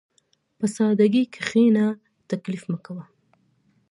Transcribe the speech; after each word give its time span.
په 0.57 0.65
سادهګۍ 0.75 1.23
کښېنه، 1.35 1.85
تکلف 2.29 2.63
مه 2.71 2.77
کوه. 2.85 3.03